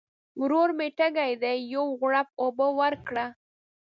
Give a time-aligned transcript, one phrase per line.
[0.41, 3.25] ورور مي تږی دی، یو غوړپ اوبه ورکړه!